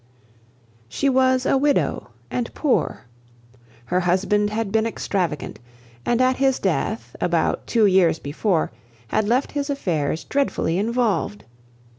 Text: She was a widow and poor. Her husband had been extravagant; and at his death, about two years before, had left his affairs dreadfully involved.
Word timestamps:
She 0.89 1.09
was 1.09 1.45
a 1.45 1.59
widow 1.59 2.07
and 2.31 2.51
poor. 2.55 3.05
Her 3.85 3.99
husband 3.99 4.49
had 4.49 4.71
been 4.71 4.87
extravagant; 4.87 5.59
and 6.07 6.19
at 6.19 6.37
his 6.37 6.57
death, 6.57 7.15
about 7.21 7.67
two 7.67 7.85
years 7.85 8.17
before, 8.17 8.71
had 9.09 9.27
left 9.27 9.51
his 9.51 9.69
affairs 9.69 10.23
dreadfully 10.23 10.79
involved. 10.79 11.43